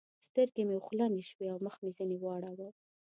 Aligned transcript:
سترګې 0.25 0.61
مې 0.67 0.73
اوښلنې 0.77 1.23
شوې 1.29 1.47
او 1.53 1.57
مخ 1.65 1.75
مې 1.83 1.91
ځنې 1.97 2.17
واړاوو. 2.19 2.67